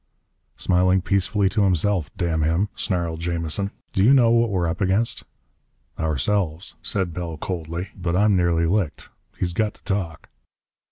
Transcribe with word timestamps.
"Smiling 0.57 1.03
peacefully 1.03 1.47
to 1.49 1.61
himself, 1.63 2.09
damn 2.17 2.41
him!" 2.41 2.69
snarled 2.75 3.19
Jamison. 3.19 3.69
"Do 3.93 4.03
you 4.03 4.15
know 4.15 4.31
what 4.31 4.49
we're 4.49 4.65
up 4.67 4.81
against?" 4.81 5.23
"Ourselves," 5.99 6.73
said 6.81 7.13
Bell 7.13 7.37
coldly. 7.37 7.89
"But 7.95 8.15
I'm 8.15 8.35
nearly 8.35 8.65
licked. 8.65 9.11
He's 9.37 9.53
got 9.53 9.75
to 9.75 9.83
talk!" 9.83 10.27